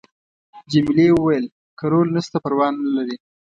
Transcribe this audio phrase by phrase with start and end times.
[0.71, 1.45] جميلې وويل::
[1.77, 3.17] که رول نشته پروا نه لري.